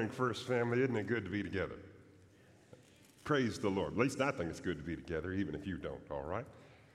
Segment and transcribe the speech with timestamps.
[0.00, 0.82] morning, First Family.
[0.82, 1.74] Isn't it good to be together?
[3.22, 3.92] Praise the Lord.
[3.92, 6.46] At least I think it's good to be together, even if you don't, all right?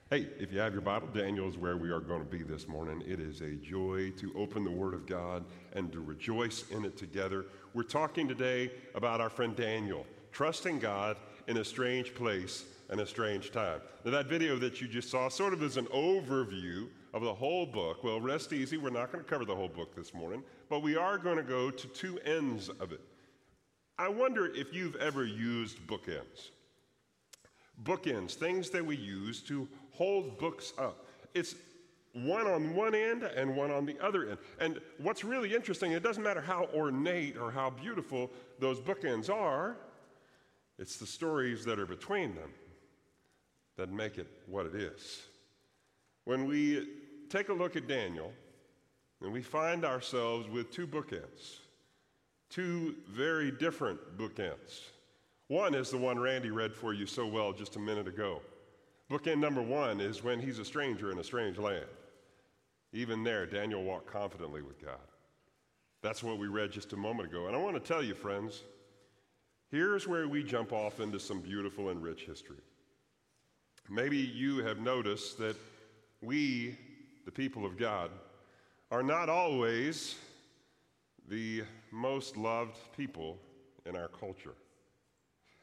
[0.09, 2.67] Hey, if you have your Bible, Daniel is where we are going to be this
[2.67, 3.03] morning.
[3.05, 6.97] It is a joy to open the Word of God and to rejoice in it
[6.97, 7.45] together.
[7.75, 11.15] We're talking today about our friend Daniel, trusting God
[11.47, 13.81] in a strange place and a strange time.
[14.03, 17.67] Now, that video that you just saw sort of is an overview of the whole
[17.67, 18.03] book.
[18.03, 20.95] Well, rest easy, we're not going to cover the whole book this morning, but we
[20.95, 23.01] are going to go to two ends of it.
[23.97, 26.49] I wonder if you've ever used bookends.
[27.83, 31.05] Bookends, things that we use to hold books up.
[31.33, 31.55] It's
[32.13, 34.37] one on one end and one on the other end.
[34.59, 39.75] And what's really interesting, it doesn't matter how ornate or how beautiful those bookends are,
[40.77, 42.51] it's the stories that are between them
[43.77, 45.23] that make it what it is.
[46.23, 46.87] When we
[47.29, 48.31] take a look at Daniel,
[49.25, 51.57] and we find ourselves with two bookends,
[52.49, 54.81] two very different bookends.
[55.47, 58.41] One is the one Randy read for you so well just a minute ago.
[59.09, 61.87] Bookend number one is when he's a stranger in a strange land.
[62.93, 64.99] Even there, Daniel walked confidently with God.
[66.03, 67.47] That's what we read just a moment ago.
[67.47, 68.61] And I want to tell you, friends,
[69.71, 72.61] here's where we jump off into some beautiful and rich history.
[73.89, 75.55] Maybe you have noticed that
[76.21, 76.77] we,
[77.25, 78.11] the people of God,
[78.91, 80.15] are not always
[81.27, 83.37] the most loved people
[83.85, 84.53] in our culture.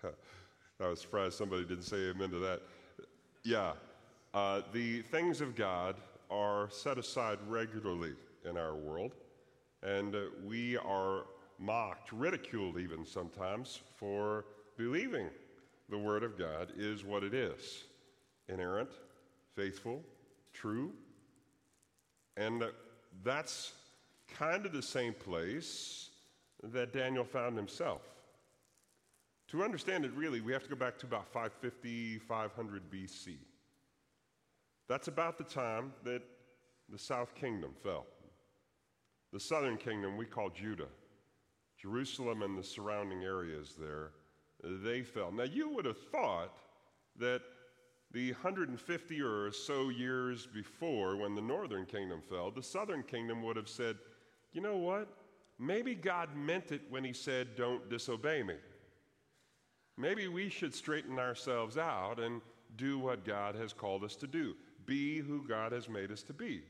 [0.04, 2.62] I was surprised somebody didn't say amen to that.
[3.44, 3.72] Yeah,
[4.34, 5.96] uh, the things of God
[6.30, 8.14] are set aside regularly
[8.48, 9.14] in our world,
[9.82, 11.26] and uh, we are
[11.58, 15.28] mocked, ridiculed even sometimes for believing
[15.88, 17.84] the Word of God is what it is
[18.48, 18.90] inerrant,
[19.54, 20.02] faithful,
[20.52, 20.92] true.
[22.36, 22.64] And
[23.24, 23.72] that's
[24.38, 26.10] kind of the same place
[26.62, 28.02] that Daniel found himself.
[29.48, 33.36] To understand it really, we have to go back to about 550, 500 BC.
[34.88, 36.22] That's about the time that
[36.88, 38.06] the south kingdom fell.
[39.32, 40.88] The southern kingdom we call Judah.
[41.80, 44.12] Jerusalem and the surrounding areas there,
[44.62, 45.32] they fell.
[45.32, 46.56] Now, you would have thought
[47.18, 47.42] that
[48.12, 53.56] the 150 or so years before, when the northern kingdom fell, the southern kingdom would
[53.56, 53.96] have said,
[54.52, 55.08] You know what?
[55.58, 58.56] Maybe God meant it when He said, Don't disobey me.
[59.96, 62.40] Maybe we should straighten ourselves out and
[62.76, 64.54] do what God has called us to do.
[64.86, 66.62] Be who God has made us to be.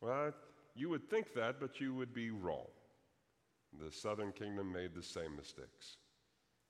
[0.00, 0.32] Well,
[0.74, 2.66] you would think that, but you would be wrong.
[3.84, 5.98] The southern kingdom made the same mistakes.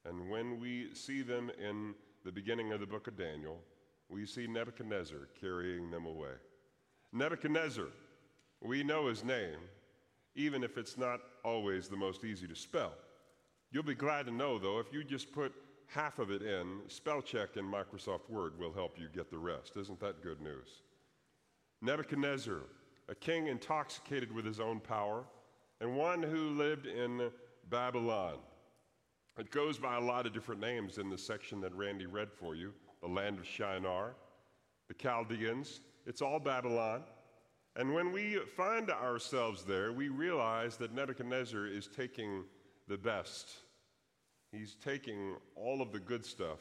[0.04, 3.60] And when we see them in the beginning of the book of Daniel,
[4.10, 6.34] we see Nebuchadnezzar carrying them away.
[7.12, 7.86] Nebuchadnezzar,
[8.60, 9.58] we know his name,
[10.34, 12.92] even if it's not always the most easy to spell.
[13.72, 15.52] You'll be glad to know, though, if you just put
[15.86, 19.76] half of it in, spell check in Microsoft Word will help you get the rest.
[19.76, 20.82] Isn't that good news?
[21.82, 22.60] Nebuchadnezzar,
[23.08, 25.24] a king intoxicated with his own power,
[25.80, 27.30] and one who lived in
[27.70, 28.38] Babylon.
[29.38, 32.54] It goes by a lot of different names in the section that Randy read for
[32.54, 32.72] you
[33.02, 34.14] the land of Shinar,
[34.88, 35.80] the Chaldeans.
[36.06, 37.02] It's all Babylon.
[37.76, 42.44] And when we find ourselves there, we realize that Nebuchadnezzar is taking
[42.88, 43.48] the best.
[44.52, 46.58] He's taking all of the good stuff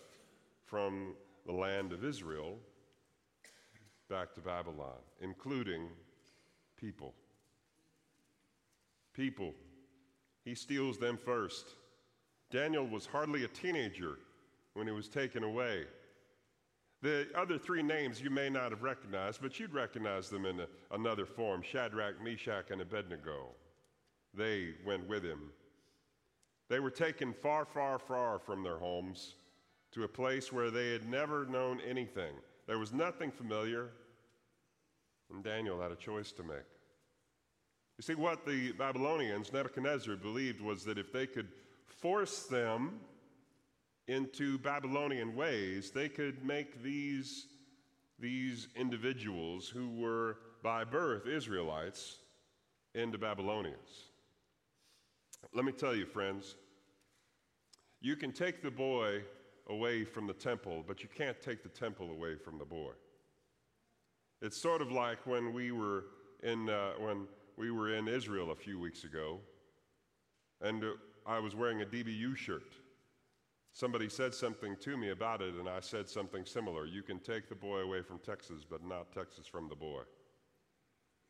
[0.66, 2.57] from the land of Israel
[4.09, 5.88] back to Babylon, including
[6.77, 7.13] people.
[9.13, 9.53] People.
[10.45, 11.66] He steals them first.
[12.51, 14.17] Daniel was hardly a teenager
[14.73, 15.85] when he was taken away.
[17.01, 20.67] The other three names you may not have recognized, but you'd recognize them in a,
[20.91, 23.49] another form Shadrach, Meshach, and Abednego.
[24.33, 25.51] They went with him
[26.69, 29.35] they were taken far, far, far from their homes
[29.91, 32.33] to a place where they had never known anything.
[32.67, 33.89] There was nothing familiar,
[35.33, 36.67] and Daniel had a choice to make.
[37.97, 41.49] You see, what the Babylonians, Nebuchadnezzar, believed was that if they could
[41.88, 43.00] force them
[44.09, 47.45] into Babylonian ways, they could make these,
[48.19, 52.17] these individuals who were by birth Israelites
[52.95, 54.09] into Babylonians.
[55.53, 56.56] Let me tell you, friends,
[58.01, 59.21] you can take the boy
[59.67, 62.94] away from the temple, but you can't take the temple away from the boy.
[64.41, 66.05] It's sort of like when we were
[66.41, 67.27] in, uh, when
[67.57, 69.38] we were in Israel a few weeks ago,
[70.62, 70.88] and uh,
[71.27, 72.73] I was wearing a DBU shirt.
[73.71, 76.86] Somebody said something to me about it, and I said something similar.
[76.86, 80.01] You can take the boy away from Texas, but not Texas from the boy.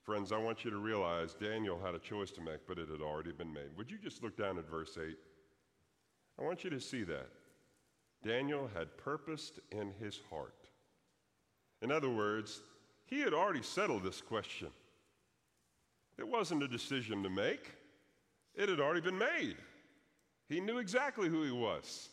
[0.03, 3.01] Friends, I want you to realize Daniel had a choice to make, but it had
[3.01, 3.75] already been made.
[3.77, 5.15] Would you just look down at verse 8?
[6.39, 7.30] I want you to see that.
[8.24, 10.69] Daniel had purposed in his heart.
[11.81, 12.62] In other words,
[13.06, 14.69] he had already settled this question.
[16.18, 17.71] It wasn't a decision to make,
[18.56, 19.56] it had already been made.
[20.47, 22.09] He knew exactly who he was.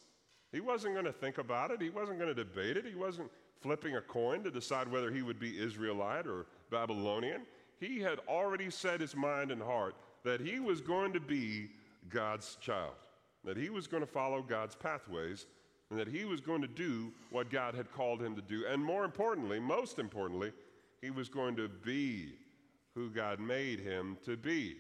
[0.53, 3.31] He wasn't going to think about it, he wasn't going to debate it, he wasn't
[3.61, 7.43] flipping a coin to decide whether he would be Israelite or Babylonian.
[7.81, 9.95] He had already set his mind and heart
[10.25, 11.69] that he was going to be
[12.09, 12.95] God's child,
[13.45, 15.47] that he was going to follow God's pathways,
[15.91, 18.65] and that he was going to do what God had called him to do.
[18.69, 20.53] And more importantly, most importantly,
[21.01, 22.35] he was going to be
[22.95, 24.77] who God made him to be.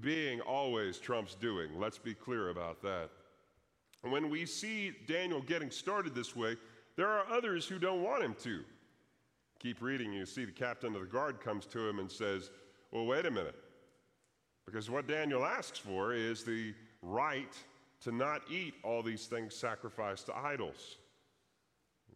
[0.00, 1.78] Being always trumps doing.
[1.78, 3.10] Let's be clear about that.
[4.02, 6.56] When we see Daniel getting started this way,
[6.96, 8.60] there are others who don't want him to.
[9.58, 12.50] Keep reading, you see the captain of the guard comes to him and says,
[12.90, 13.56] Well, wait a minute.
[14.64, 17.54] Because what Daniel asks for is the right
[18.02, 20.96] to not eat all these things sacrificed to idols.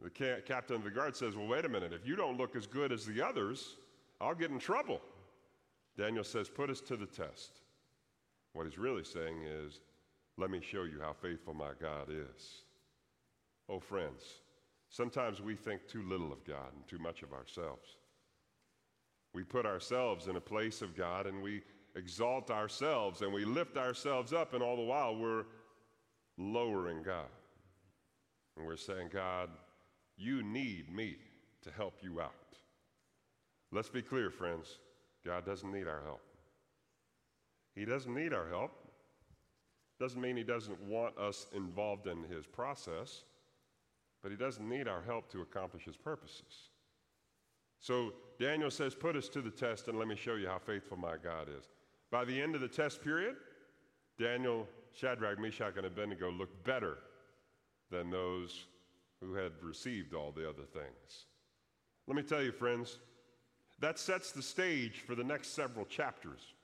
[0.03, 1.93] The ca- captain of the guard says, Well, wait a minute.
[1.93, 3.77] If you don't look as good as the others,
[4.21, 5.01] I'll get in trouble.
[5.99, 7.61] Daniel says, Put us to the test.
[8.55, 9.81] What he's really saying is,
[10.37, 12.63] Let me show you how faithful my God is.
[13.69, 14.23] Oh, friends,
[14.89, 17.97] sometimes we think too little of God and too much of ourselves.
[19.33, 21.63] We put ourselves in a place of God and we
[21.97, 25.45] exalt ourselves and we lift ourselves up, and all the while we're
[26.37, 27.27] lowering God.
[28.57, 29.51] And we're saying, God,
[30.17, 31.17] you need me
[31.63, 32.33] to help you out.
[33.73, 34.79] Let's be clear, friends.
[35.25, 36.21] God doesn't need our help.
[37.75, 38.73] He doesn't need our help.
[40.01, 43.23] Doesn't mean He doesn't want us involved in His process,
[44.23, 46.71] but He doesn't need our help to accomplish His purposes.
[47.81, 50.97] So Daniel says, Put us to the test and let me show you how faithful
[50.97, 51.69] my God is.
[52.11, 53.37] By the end of the test period,
[54.19, 56.99] Daniel, Shadrach, Meshach, and Abednego looked better
[57.91, 58.67] than those
[59.21, 61.27] who had received all the other things.
[62.07, 62.99] Let me tell you, friends,
[63.81, 66.55] that sets the stage for the next several chapters.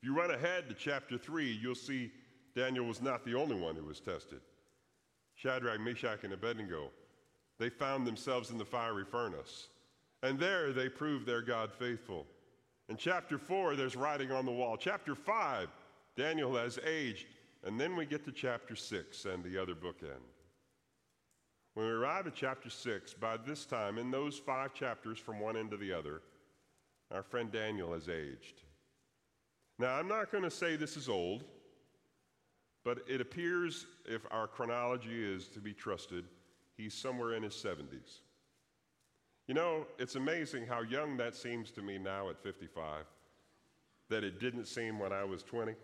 [0.00, 2.12] If you run ahead to chapter 3, you'll see
[2.54, 4.40] Daniel was not the only one who was tested.
[5.34, 6.90] Shadrach, Meshach, and Abednego,
[7.58, 9.68] they found themselves in the fiery furnace.
[10.22, 12.26] And there they proved their God faithful.
[12.88, 14.76] In chapter 4, there's writing on the wall.
[14.76, 15.68] Chapter 5,
[16.16, 17.26] Daniel has aged.
[17.64, 20.22] And then we get to chapter 6 and the other bookend.
[21.74, 25.56] When we arrive at chapter 6, by this time, in those five chapters from one
[25.56, 26.22] end to the other,
[27.12, 28.62] our friend Daniel has aged.
[29.78, 31.44] Now, I'm not going to say this is old,
[32.84, 36.24] but it appears, if our chronology is to be trusted,
[36.76, 38.20] he's somewhere in his 70s.
[39.46, 43.04] You know, it's amazing how young that seems to me now at 55,
[44.08, 45.74] that it didn't seem when I was 20.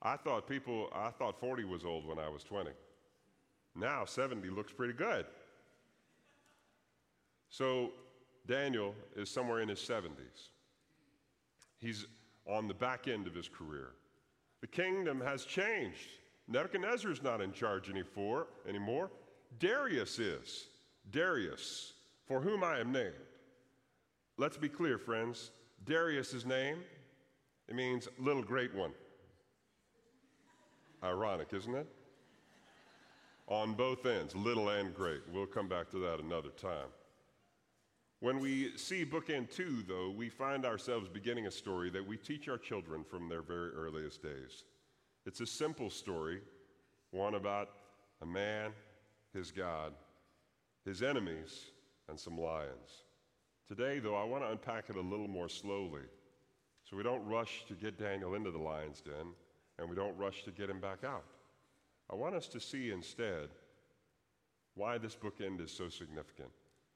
[0.00, 2.70] I thought people, I thought 40 was old when I was 20.
[3.74, 5.26] Now 70 looks pretty good.
[7.50, 7.90] So
[8.46, 10.51] Daniel is somewhere in his 70s.
[11.82, 12.06] He's
[12.46, 13.90] on the back end of his career.
[14.62, 16.08] The kingdom has changed.
[16.48, 18.46] Nebuchadnezzar is not in charge anymore.
[18.66, 19.10] anymore.
[19.58, 20.68] Darius is.
[21.10, 21.92] Darius,
[22.26, 23.12] for whom I am named.
[24.38, 25.50] Let's be clear, friends.
[25.84, 26.78] Darius' name,
[27.68, 28.92] it means little great one.
[31.02, 31.88] Ironic, isn't it?
[33.52, 35.20] on both ends, little and great.
[35.32, 36.88] We'll come back to that another time.
[38.22, 42.48] When we see bookend two, though, we find ourselves beginning a story that we teach
[42.48, 44.62] our children from their very earliest days.
[45.26, 46.40] It's a simple story,
[47.10, 47.70] one about
[48.20, 48.70] a man,
[49.34, 49.92] his God,
[50.84, 51.72] his enemies,
[52.08, 53.02] and some lions.
[53.66, 56.02] Today, though, I want to unpack it a little more slowly
[56.88, 59.34] so we don't rush to get Daniel into the lion's den
[59.80, 61.24] and we don't rush to get him back out.
[62.08, 63.48] I want us to see instead
[64.76, 66.50] why this bookend is so significant.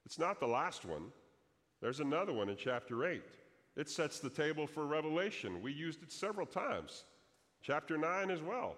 [0.07, 1.07] It's not the last one,
[1.83, 3.23] there's another one in chapter 8.
[3.77, 5.61] It sets the table for Revelation.
[5.61, 7.05] We used it several times,
[7.61, 8.77] chapter 9 as well.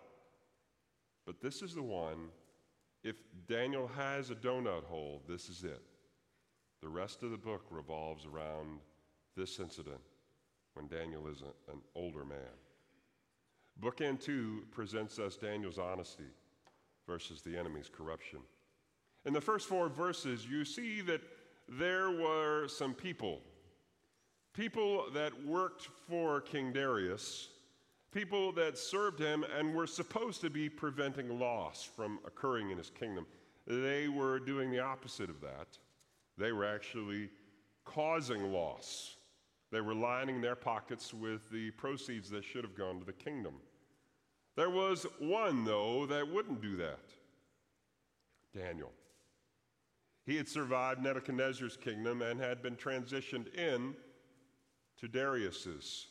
[1.26, 2.30] But this is the one,
[3.04, 3.16] if
[3.46, 5.82] Daniel has a donut hole, this is it.
[6.80, 8.80] The rest of the book revolves around
[9.36, 10.00] this incident
[10.74, 12.38] when Daniel is an older man.
[13.80, 16.32] Bookend 2 presents us Daniel's honesty
[17.06, 18.40] versus the enemy's corruption.
[19.28, 21.20] In the first four verses, you see that
[21.68, 23.42] there were some people,
[24.54, 27.48] people that worked for King Darius,
[28.10, 32.88] people that served him and were supposed to be preventing loss from occurring in his
[32.88, 33.26] kingdom.
[33.66, 35.76] They were doing the opposite of that.
[36.38, 37.28] They were actually
[37.84, 39.16] causing loss.
[39.70, 43.56] They were lining their pockets with the proceeds that should have gone to the kingdom.
[44.56, 47.00] There was one, though, that wouldn't do that
[48.54, 48.90] Daniel.
[50.28, 53.94] He had survived Nebuchadnezzar's kingdom and had been transitioned in
[54.98, 56.08] to Darius's.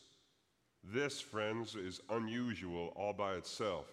[0.83, 3.85] This, friends, is unusual all by itself.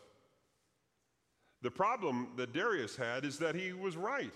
[1.60, 4.32] The problem that Darius had is that he was right.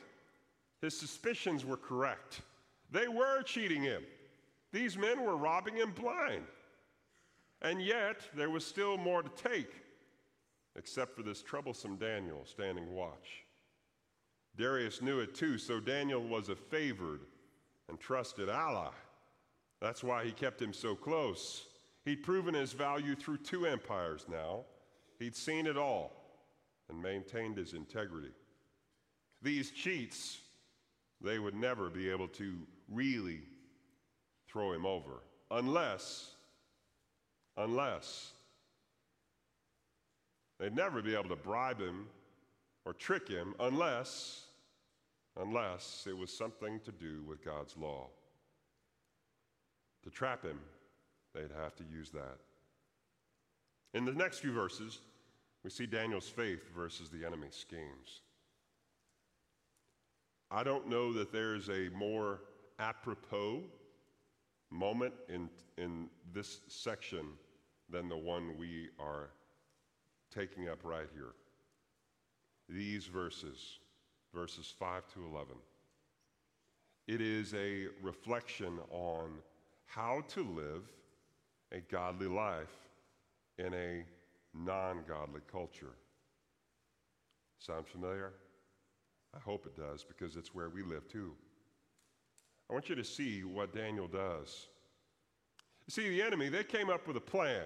[0.82, 2.42] His suspicions were correct.
[2.90, 4.02] They were cheating him.
[4.74, 6.44] These men were robbing him blind.
[7.62, 9.72] And yet, there was still more to take,
[10.76, 13.47] except for this troublesome Daniel standing watch.
[14.58, 17.20] Darius knew it too, so Daniel was a favored
[17.88, 18.90] and trusted ally.
[19.80, 21.66] That's why he kept him so close.
[22.04, 24.64] He'd proven his value through two empires now.
[25.20, 26.10] He'd seen it all
[26.88, 28.32] and maintained his integrity.
[29.42, 30.40] These cheats,
[31.20, 32.56] they would never be able to
[32.88, 33.42] really
[34.48, 35.22] throw him over
[35.52, 36.34] unless,
[37.56, 38.32] unless
[40.58, 42.06] they'd never be able to bribe him
[42.84, 44.47] or trick him unless,
[45.38, 48.08] unless it was something to do with God's law.
[50.04, 50.58] To trap him,
[51.34, 52.38] they'd have to use that.
[53.94, 55.00] In the next few verses,
[55.64, 58.22] we see Daniel's faith versus the enemy's schemes.
[60.50, 62.40] I don't know that there's a more
[62.78, 63.62] apropos
[64.70, 67.26] moment in, in this section
[67.90, 69.30] than the one we are
[70.34, 71.32] taking up right here.
[72.68, 73.78] These verses,
[74.38, 75.48] verses 5 to 11.
[77.08, 79.32] It is a reflection on
[79.86, 80.84] how to live
[81.72, 82.76] a godly life
[83.58, 84.04] in a
[84.54, 85.96] non godly culture.
[87.58, 88.32] Sound familiar?
[89.34, 91.32] I hope it does because it's where we live too.
[92.70, 94.68] I want you to see what Daniel does.
[95.88, 97.64] You see, the enemy, they came up with a plan.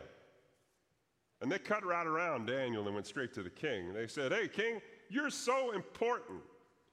[1.42, 3.92] And they cut right around Daniel and went straight to the king.
[3.92, 6.40] They said, Hey, king, you're so important.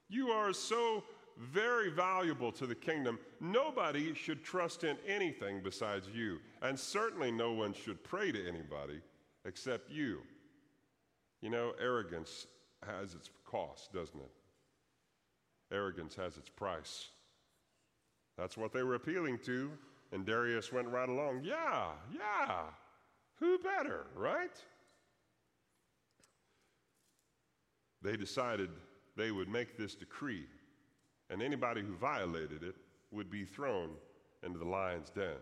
[0.10, 1.04] You are so
[1.38, 3.18] very valuable to the kingdom.
[3.40, 6.40] Nobody should trust in anything besides you.
[6.62, 9.00] And certainly no one should pray to anybody
[9.46, 10.20] except you.
[11.42, 12.48] You know, arrogance
[12.86, 14.32] has its cost, doesn't it?
[15.72, 17.10] Arrogance has its price.
[18.38, 19.72] That's what they were appealing to.
[20.12, 21.42] And Darius went right along.
[21.44, 22.62] Yeah, yeah.
[23.36, 24.58] Who better, right?
[28.02, 28.70] They decided
[29.20, 30.46] they would make this decree,
[31.30, 32.76] and anybody who violated it
[33.12, 33.90] would be thrown
[34.44, 35.36] into the lion's den.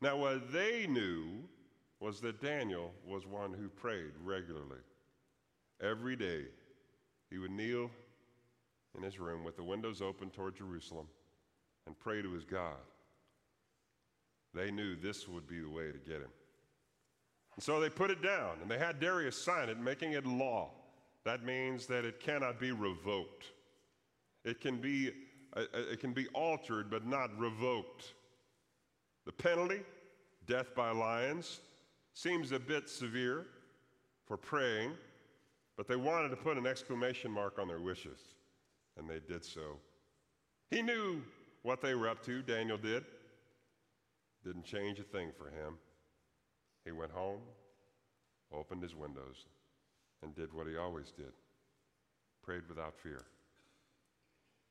[0.00, 1.42] Now, what they knew
[1.98, 4.80] was that Daniel was one who prayed regularly.
[5.82, 6.44] Every day,
[7.30, 7.90] he would kneel
[8.96, 11.06] in his room with the windows open toward Jerusalem
[11.86, 12.76] and pray to his God.
[14.54, 16.30] They knew this would be the way to get him.
[17.56, 20.70] And so they put it down and they had Darius sign it, making it law.
[21.24, 23.46] That means that it cannot be revoked.
[24.44, 25.10] It can be,
[25.56, 28.14] uh, uh, it can be altered but not revoked.
[29.26, 29.80] The penalty,
[30.46, 31.60] death by lions,
[32.14, 33.46] seems a bit severe
[34.26, 34.92] for praying,
[35.76, 38.18] but they wanted to put an exclamation mark on their wishes,
[38.96, 39.76] and they did so.
[40.70, 41.22] He knew
[41.62, 43.04] what they were up to, Daniel did.
[44.44, 45.74] Didn't change a thing for him.
[46.84, 47.40] He went home,
[48.52, 49.46] opened his windows,
[50.22, 51.32] and did what he always did
[52.42, 53.24] prayed without fear.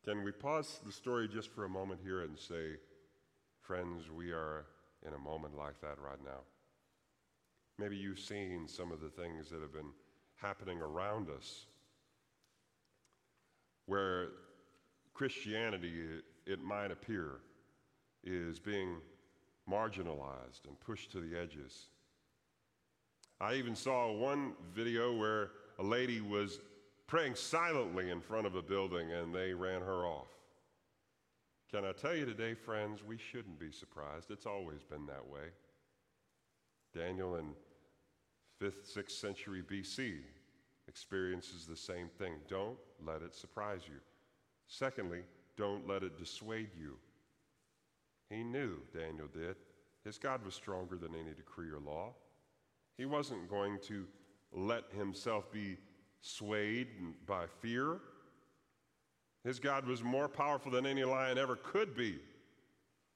[0.03, 2.77] Can we pause the story just for a moment here and say,
[3.61, 4.65] friends, we are
[5.05, 6.41] in a moment like that right now?
[7.77, 9.91] Maybe you've seen some of the things that have been
[10.41, 11.65] happening around us
[13.85, 14.27] where
[15.13, 17.39] Christianity, it might appear,
[18.23, 18.97] is being
[19.69, 21.87] marginalized and pushed to the edges.
[23.41, 26.60] I even saw one video where a lady was
[27.08, 30.27] praying silently in front of a building and they ran her off.
[31.72, 34.31] Can I tell you today, friends, we shouldn't be surprised.
[34.31, 35.50] It's always been that way.
[36.93, 37.53] Daniel in
[38.62, 40.17] 5th, 6th century BC
[40.88, 42.34] experiences the same thing.
[42.50, 44.00] Don't let it surprise you.
[44.67, 45.22] Secondly,
[45.55, 46.98] don't let it dissuade you.
[48.29, 49.55] He knew, Daniel did,
[50.03, 52.13] his God was stronger than any decree or law.
[52.99, 54.05] He wasn't going to
[54.51, 55.77] let himself be
[56.19, 56.89] swayed
[57.25, 58.01] by fear.
[59.45, 62.19] His God was more powerful than any lion ever could be.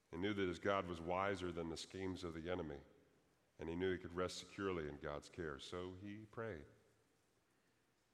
[0.09, 2.77] He knew that his God was wiser than the schemes of the enemy,
[3.59, 5.57] and he knew he could rest securely in God's care.
[5.59, 6.63] So he prayed.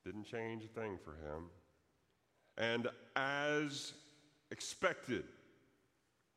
[0.03, 1.51] Didn't change a thing for him.
[2.57, 3.93] And as
[4.49, 5.25] expected,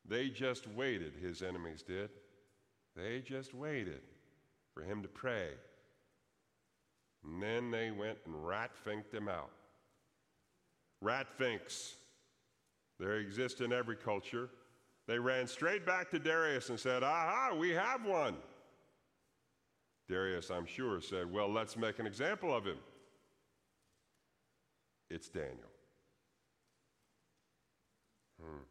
[0.05, 2.11] They just waited, his enemies did.
[2.97, 4.03] They just waited
[4.75, 5.49] for him to pray.
[7.25, 9.51] And then they went and rat finked him out.
[11.01, 11.95] Rat finks,
[12.99, 14.49] they exist in every culture.
[15.09, 18.37] They ran straight back to Darius and said, Aha, we have one.
[20.09, 22.79] Darius, I'm sure, said, Well, let's make an example of him.
[25.11, 25.73] It's Daniel.
[28.41, 28.63] Hmm.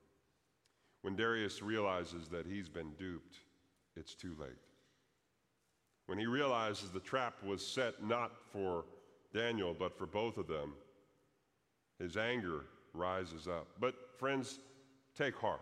[1.02, 3.38] When Darius realizes that he's been duped,
[3.96, 4.52] it's too late.
[6.12, 8.84] When he realizes the trap was set not for
[9.34, 10.74] Daniel, but for both of them,
[12.00, 13.66] his anger rises up.
[13.80, 14.60] But, friends,
[15.18, 15.62] take heart.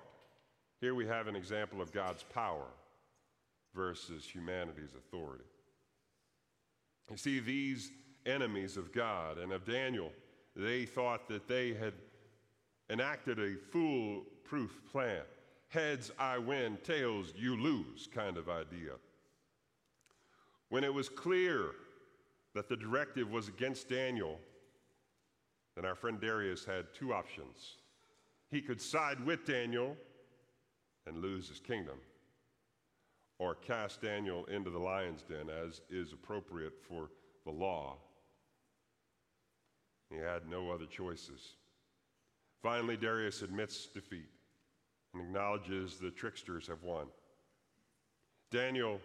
[0.81, 2.65] Here we have an example of God's power
[3.75, 5.43] versus humanity's authority.
[7.11, 7.91] You see, these
[8.25, 10.11] enemies of God and of Daniel,
[10.55, 11.93] they thought that they had
[12.89, 15.21] enacted a foolproof plan.
[15.67, 18.93] Heads, I win, tails, you lose kind of idea.
[20.69, 21.71] When it was clear
[22.53, 24.39] that the directive was against Daniel,
[25.75, 27.77] then our friend Darius had two options.
[28.51, 29.97] He could side with Daniel
[31.05, 31.97] and lose his kingdom,
[33.39, 37.09] or cast Daniel into the lion's den as is appropriate for
[37.45, 37.97] the law.
[40.09, 41.55] He had no other choices.
[42.61, 44.29] Finally, Darius admits defeat
[45.13, 47.07] and acknowledges the tricksters have won.
[48.51, 48.99] Daniel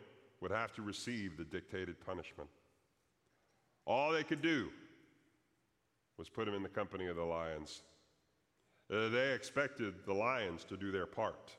[0.45, 2.51] would have to receive the dictated punishment.
[3.87, 4.69] All they could do
[6.19, 7.81] was put him in the company of the lions.
[8.93, 11.57] Uh, they expected the lions to do their part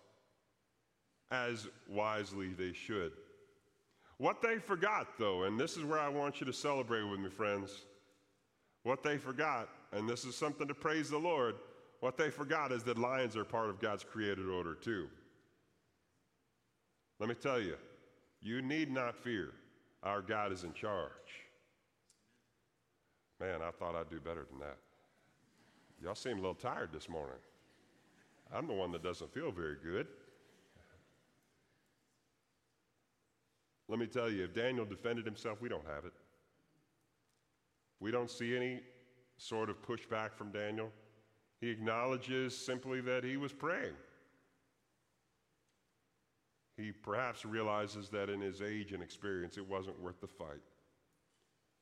[1.31, 3.13] as wisely they should.
[4.17, 7.31] What they forgot, though, and this is where I want you to celebrate with me,
[7.31, 7.85] friends.
[8.83, 11.55] What they forgot, and this is something to praise the Lord,
[12.01, 15.07] what they forgot is that lions are part of God's created order, too.
[17.19, 17.77] Let me tell you,
[18.45, 19.53] you need not fear.
[20.03, 21.09] Our God is in charge.
[23.39, 24.77] Man, I thought I'd do better than that.
[26.01, 27.39] Y'all seem a little tired this morning.
[28.53, 30.05] I'm the one that doesn't feel very good.
[33.87, 36.13] Let me tell you, if Daniel defended himself, we don't have it.
[37.99, 38.81] We don't see any
[39.37, 40.91] sort of pushback from Daniel.
[41.61, 43.95] He acknowledges simply that he was praying.
[46.77, 50.61] He perhaps realizes that in his age and experience, it wasn't worth the fight.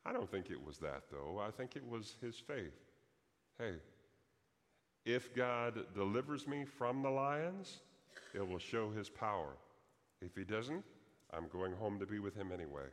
[0.05, 1.39] I don't think it was that, though.
[1.39, 2.73] I think it was his faith.
[3.57, 3.75] Hey,
[5.05, 7.79] if God delivers me from the lions,
[8.33, 9.55] it will show his power.
[10.21, 10.83] If he doesn't,
[11.31, 12.85] I'm going home to be with him anyway.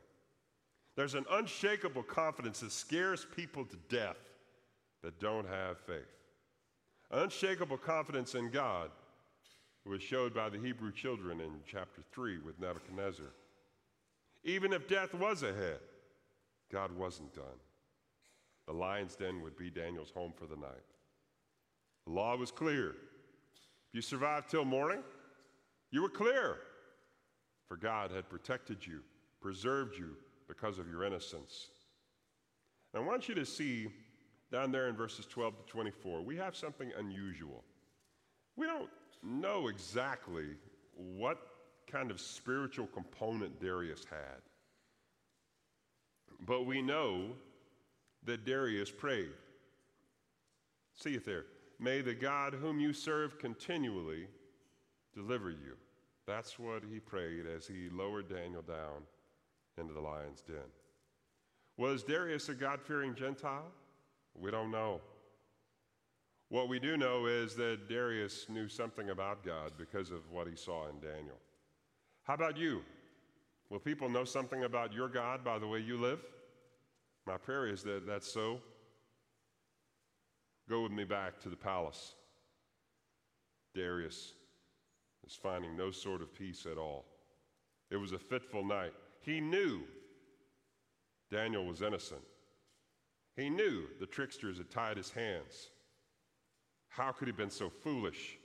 [0.95, 4.17] There's an unshakable confidence that scares people to death
[5.03, 6.01] that don't have faith.
[7.11, 8.89] Unshakable confidence in God
[9.89, 13.33] was showed by the Hebrew children in chapter 3 with Nebuchadnezzar.
[14.43, 15.79] Even if death was ahead,
[16.71, 17.59] God wasn't done.
[18.67, 20.85] The lion's den would be Daniel's home for the night.
[22.05, 22.89] The law was clear.
[22.89, 25.03] If you survived till morning,
[25.91, 26.57] you were clear.
[27.67, 28.99] For God had protected you,
[29.41, 30.15] preserved you
[30.47, 31.69] because of your innocence.
[32.93, 33.87] And I want you to see
[34.51, 37.63] down there in verses 12 to 24, we have something unusual.
[38.57, 38.89] We don't
[39.23, 40.55] know exactly
[40.95, 41.39] what
[41.91, 44.41] kind of spiritual component Darius had.
[46.45, 47.29] But we know
[48.25, 49.33] that Darius prayed.
[50.95, 51.45] See it there.
[51.79, 54.27] May the God whom you serve continually
[55.13, 55.75] deliver you.
[56.27, 59.03] That's what he prayed as he lowered Daniel down
[59.77, 60.57] into the lion's den.
[61.77, 63.71] Was Darius a God fearing Gentile?
[64.39, 65.01] We don't know.
[66.51, 70.55] What we do know is that Darius knew something about God because of what he
[70.57, 71.37] saw in Daniel.
[72.23, 72.81] How about you?
[73.69, 76.19] Will people know something about your God by the way you live?
[77.25, 78.59] My prayer is that that's so.
[80.67, 82.15] Go with me back to the palace.
[83.73, 84.33] Darius
[85.25, 87.05] is finding no sort of peace at all.
[87.89, 88.91] It was a fitful night.
[89.21, 89.83] He knew
[91.31, 92.23] Daniel was innocent.
[93.37, 95.69] He knew the tricksters had tied his hands.
[96.91, 98.37] How could he have been so foolish?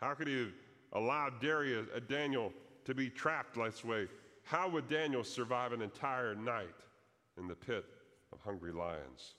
[0.00, 0.52] How could he have
[0.92, 2.52] allowed Darius, uh, Daniel
[2.84, 4.06] to be trapped like this way?
[4.44, 6.68] How would Daniel survive an entire night
[7.38, 7.84] in the pit
[8.32, 9.34] of hungry lions?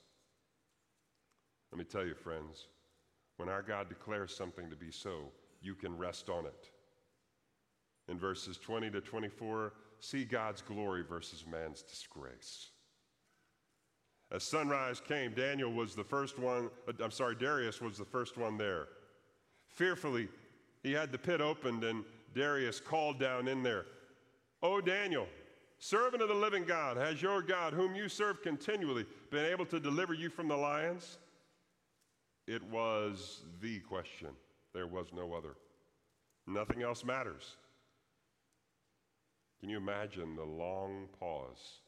[1.72, 2.68] Let me tell you, friends,
[3.38, 6.70] when our God declares something to be so, you can rest on it.
[8.08, 12.68] In verses 20 to 24, see God's glory versus man's disgrace.
[14.34, 18.36] As sunrise came, Daniel was the first one, uh, I'm sorry, Darius was the first
[18.36, 18.88] one there.
[19.68, 20.26] Fearfully,
[20.82, 23.86] he had the pit opened, and Darius called down in there,
[24.60, 25.28] O Daniel,
[25.78, 29.78] servant of the living God, has your God, whom you serve continually, been able to
[29.78, 31.18] deliver you from the lions?
[32.48, 34.30] It was the question.
[34.74, 35.54] There was no other.
[36.48, 37.54] Nothing else matters.
[39.60, 41.83] Can you imagine the long pause?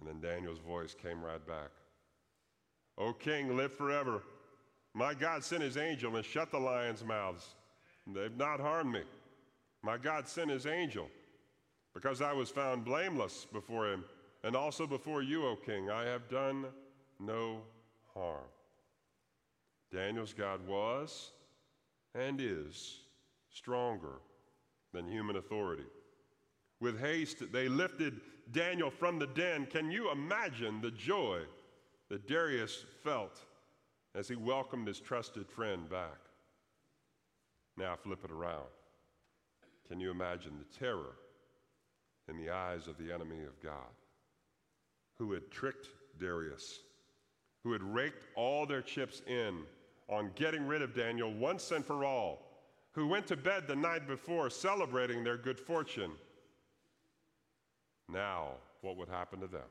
[0.00, 1.70] And then Daniel's voice came right back.
[2.98, 4.22] O king, live forever.
[4.94, 7.54] My God sent his angel and shut the lions' mouths.
[8.06, 9.02] They've not harmed me.
[9.82, 11.08] My God sent his angel
[11.94, 14.04] because I was found blameless before him
[14.42, 15.90] and also before you, O king.
[15.90, 16.66] I have done
[17.18, 17.60] no
[18.14, 18.44] harm.
[19.92, 21.30] Daniel's God was
[22.14, 23.00] and is
[23.50, 24.20] stronger
[24.92, 25.84] than human authority.
[26.80, 28.20] With haste, they lifted
[28.52, 29.66] Daniel from the den.
[29.66, 31.40] Can you imagine the joy
[32.08, 33.38] that Darius felt
[34.14, 36.18] as he welcomed his trusted friend back?
[37.76, 38.66] Now flip it around.
[39.88, 41.16] Can you imagine the terror
[42.28, 43.92] in the eyes of the enemy of God
[45.18, 46.80] who had tricked Darius,
[47.62, 49.62] who had raked all their chips in
[50.08, 52.46] on getting rid of Daniel once and for all,
[52.92, 56.12] who went to bed the night before celebrating their good fortune?
[58.12, 58.48] Now,
[58.80, 59.68] what would happen to them?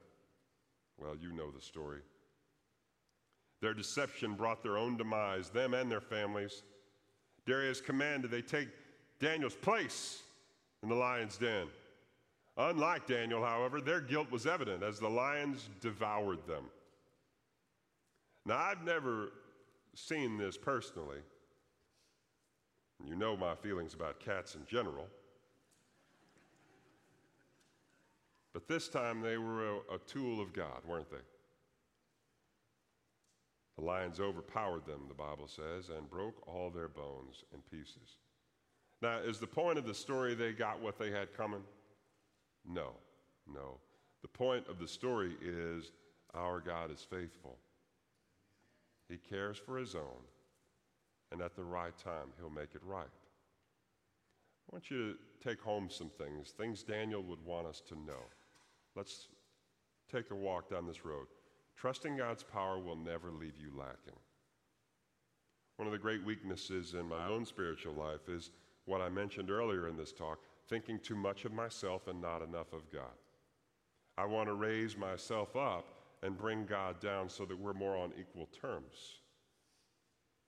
[0.97, 2.01] Well, you know the story.
[3.61, 6.63] Their deception brought their own demise, them and their families.
[7.45, 8.69] Darius commanded they take
[9.19, 10.21] Daniel's place
[10.83, 11.67] in the lion's den.
[12.57, 16.65] Unlike Daniel, however, their guilt was evident as the lions devoured them.
[18.45, 19.31] Now, I've never
[19.95, 21.19] seen this personally.
[23.05, 25.07] You know my feelings about cats in general.
[28.53, 31.17] But this time they were a, a tool of God, weren't they?
[33.77, 38.17] The lions overpowered them, the Bible says, and broke all their bones in pieces.
[39.01, 41.63] Now, is the point of the story they got what they had coming?
[42.67, 42.91] No,
[43.47, 43.77] no.
[44.21, 45.91] The point of the story is
[46.33, 47.57] our God is faithful.
[49.07, 50.23] He cares for his own,
[51.31, 53.05] and at the right time, he'll make it right.
[53.05, 58.25] I want you to take home some things, things Daniel would want us to know.
[58.99, 59.29] Let's
[60.11, 61.27] take a walk down this road.
[61.77, 64.19] Trusting God's power will never leave you lacking.
[65.77, 68.51] One of the great weaknesses in my own spiritual life is
[68.83, 72.73] what I mentioned earlier in this talk thinking too much of myself and not enough
[72.73, 73.15] of God.
[74.17, 75.85] I want to raise myself up
[76.21, 79.21] and bring God down so that we're more on equal terms.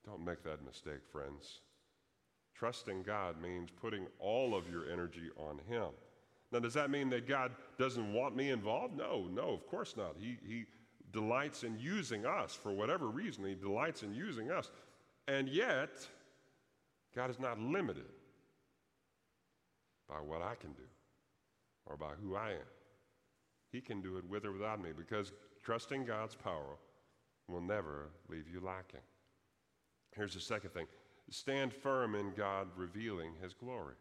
[0.05, 1.61] Don't make that mistake, friends.
[2.53, 5.91] Trusting God means putting all of your energy on Him.
[6.51, 8.97] Now, does that mean that God doesn't want me involved?
[8.97, 10.15] No, no, of course not.
[10.17, 10.65] He, he
[11.13, 13.45] delights in using us for whatever reason.
[13.45, 14.69] He delights in using us.
[15.27, 16.07] And yet,
[17.15, 18.05] God is not limited
[20.09, 20.83] by what I can do
[21.85, 22.69] or by who I am.
[23.71, 25.31] He can do it with or without me because
[25.63, 26.77] trusting God's power
[27.47, 28.99] will never leave you lacking.
[30.15, 30.87] Here's the second thing
[31.29, 33.95] stand firm in God revealing His glory.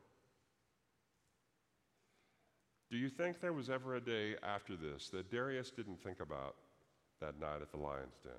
[2.90, 6.56] Do you think there was ever a day after this that Darius didn't think about
[7.20, 8.32] that night at the lion's den?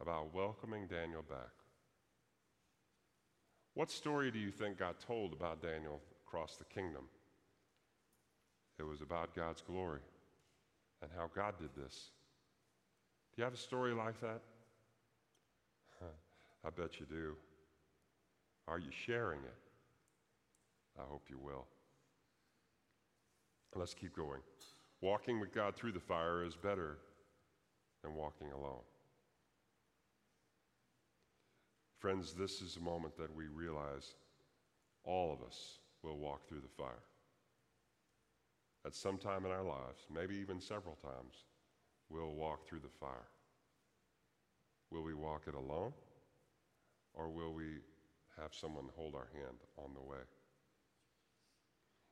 [0.00, 1.52] About welcoming Daniel back.
[3.74, 7.04] What story do you think got told about Daniel across the kingdom?
[8.78, 10.00] It was about God's glory
[11.00, 12.10] and how God did this.
[13.34, 14.42] Do you have a story like that?
[16.66, 17.34] I bet you do.
[18.68, 19.58] Are you sharing it?
[20.98, 21.66] I hope you will.
[23.74, 24.40] Let's keep going.
[25.00, 26.98] Walking with God through the fire is better
[28.02, 28.82] than walking alone.
[31.98, 34.14] Friends, this is a moment that we realize
[35.04, 37.02] all of us will walk through the fire.
[38.84, 41.44] At some time in our lives, maybe even several times,
[42.10, 43.28] we'll walk through the fire.
[44.90, 45.92] Will we walk it alone?
[47.14, 47.78] Or will we
[48.40, 50.22] have someone hold our hand on the way?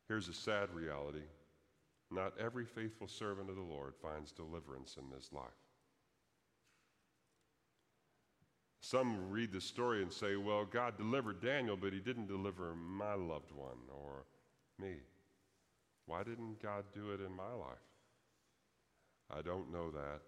[0.09, 1.23] Here's a sad reality
[2.11, 5.45] not every faithful servant of the Lord finds deliverance in this life.
[8.81, 13.15] Some read the story and say, well, God delivered Daniel, but he didn't deliver my
[13.15, 14.25] loved one or
[14.81, 14.95] me.
[16.07, 17.79] Why didn't God do it in my life?
[19.31, 20.23] I don't know that.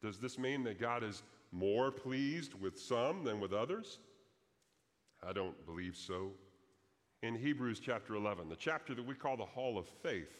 [0.00, 1.22] Does this mean that God is
[1.52, 3.98] more pleased with some than with others?
[5.26, 6.30] I don't believe so.
[7.22, 10.36] In Hebrews chapter 11, the chapter that we call the Hall of Faith,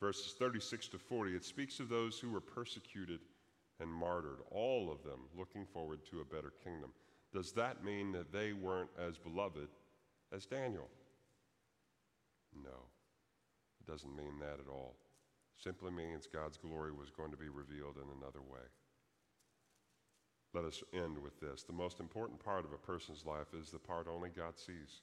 [0.00, 3.20] verses 36 to 40, it speaks of those who were persecuted
[3.80, 6.90] and martyred, all of them looking forward to a better kingdom.
[7.32, 9.68] Does that mean that they weren't as beloved
[10.32, 10.88] as Daniel?
[12.64, 12.86] No,
[13.80, 14.96] it doesn't mean that at all.
[15.62, 18.62] Simply means God's glory was going to be revealed in another way.
[20.54, 21.62] Let us end with this.
[21.62, 25.02] The most important part of a person's life is the part only God sees.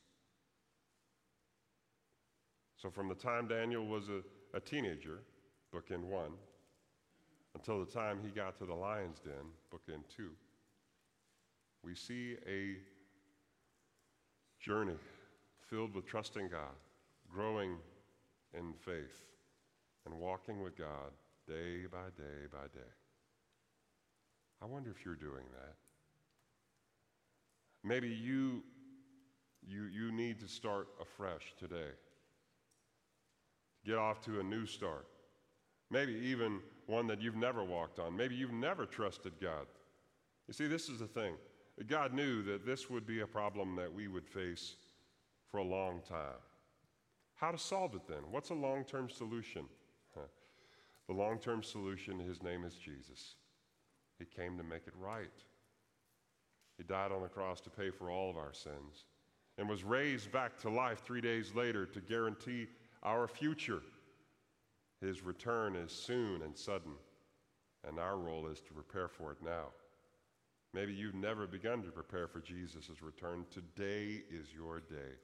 [2.77, 4.21] So, from the time Daniel was a,
[4.55, 5.19] a teenager,
[5.73, 6.31] bookend one,
[7.53, 9.33] until the time he got to the lion's den,
[9.71, 10.31] book bookend two,
[11.83, 12.75] we see a
[14.59, 14.97] journey
[15.69, 16.75] filled with trusting God,
[17.31, 17.77] growing
[18.53, 19.23] in faith,
[20.05, 21.11] and walking with God
[21.47, 22.91] day by day by day.
[24.61, 25.75] I wonder if you're doing that.
[27.83, 28.63] Maybe you,
[29.65, 31.91] you, you need to start afresh today.
[33.85, 35.07] Get off to a new start.
[35.91, 38.15] Maybe even one that you've never walked on.
[38.15, 39.67] Maybe you've never trusted God.
[40.47, 41.35] You see, this is the thing.
[41.87, 44.75] God knew that this would be a problem that we would face
[45.51, 46.39] for a long time.
[47.35, 48.23] How to solve it then?
[48.31, 49.65] What's a long term solution?
[51.07, 53.35] The long term solution, his name is Jesus.
[54.17, 55.29] He came to make it right.
[56.77, 59.05] He died on the cross to pay for all of our sins
[59.57, 62.67] and was raised back to life three days later to guarantee
[63.05, 63.81] our future.
[64.99, 66.93] His return is soon and sudden,
[67.87, 69.67] and our role is to prepare for it now.
[70.73, 73.45] Maybe you've never begun to prepare for Jesus' return.
[73.51, 75.15] Today is your day.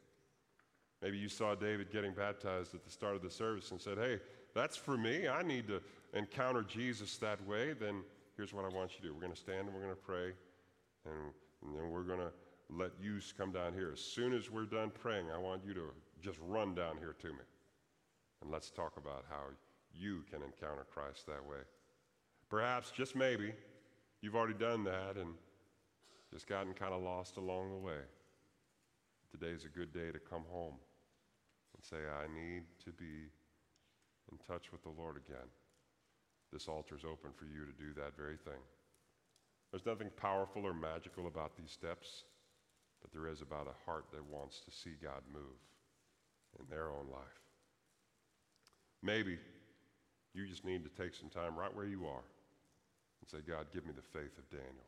[1.02, 4.20] Maybe you saw David getting baptized at the start of the service and said, Hey,
[4.54, 5.28] that's for me.
[5.28, 5.82] I need to
[6.13, 7.74] encounter Jesus that way.
[7.74, 8.04] Then
[8.38, 10.02] here's what I want you to do we're going to stand and we're going to
[10.02, 10.32] pray,
[11.06, 11.34] and,
[11.65, 12.32] and then we're going to
[12.70, 13.89] let you come down here.
[13.91, 15.91] As soon as we're done praying, I want you to
[16.22, 17.44] just run down here to me.
[18.41, 19.41] And let's talk about how
[19.93, 21.62] you can encounter Christ that way.
[22.49, 23.54] Perhaps, just maybe,
[24.21, 25.34] you've already done that and
[26.32, 28.01] just gotten kind of lost along the way.
[29.32, 30.75] Today's a good day to come home
[31.75, 33.30] and say, I need to be
[34.32, 35.47] in touch with the Lord again.
[36.51, 38.60] This altar is open for you to do that very thing.
[39.71, 42.25] There's nothing powerful or magical about these steps,
[43.01, 45.60] but there is about a heart that wants to see God move
[46.60, 47.39] in their own life.
[49.04, 49.38] Maybe
[50.34, 52.24] you just need to take some time right where you are
[53.22, 54.88] and say, God, give me the faith of Daniel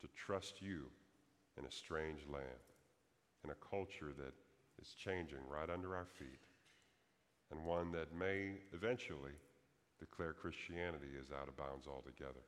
[0.00, 0.84] to trust you
[1.58, 2.64] in a strange land,
[3.44, 4.34] in a culture that
[4.80, 6.40] is changing right under our feet,
[7.50, 9.36] and one that may eventually
[10.00, 12.42] declare Christianity is out of bounds altogether.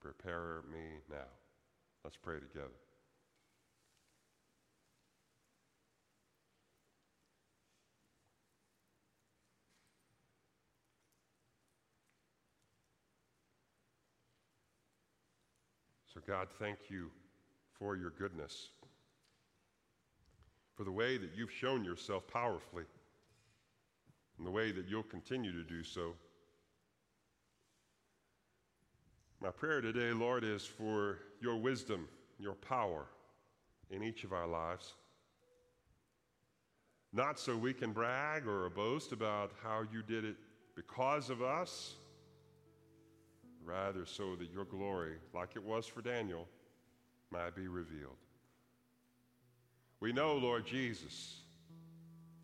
[0.00, 1.30] Prepare me now.
[2.02, 2.76] Let's pray together.
[16.14, 17.10] So, God, thank you
[17.76, 18.68] for your goodness,
[20.76, 22.84] for the way that you've shown yourself powerfully,
[24.38, 26.14] and the way that you'll continue to do so.
[29.42, 33.06] My prayer today, Lord, is for your wisdom, your power
[33.90, 34.94] in each of our lives.
[37.12, 40.36] Not so we can brag or boast about how you did it
[40.76, 41.96] because of us
[43.64, 46.46] rather so that your glory, like it was for Daniel,
[47.30, 48.16] might be revealed.
[50.00, 51.40] We know, Lord Jesus,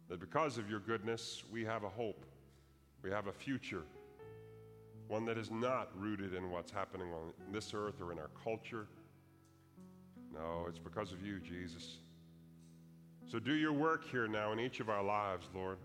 [0.08, 2.24] that because of your goodness, we have a hope,
[3.02, 3.82] we have a future,
[5.08, 8.86] one that is not rooted in what's happening on this earth or in our culture.
[10.32, 11.98] No, it's because of you, Jesus.
[13.26, 15.78] So do your work here now in each of our lives, Lord,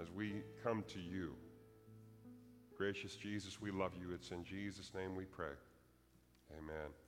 [0.00, 1.34] as we come to you.
[2.78, 4.14] Gracious Jesus, we love you.
[4.14, 5.50] It's in Jesus' name we pray.
[6.56, 6.90] Amen.